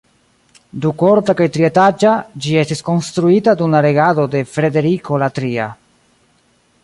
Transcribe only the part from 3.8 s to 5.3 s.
regado de Frederiko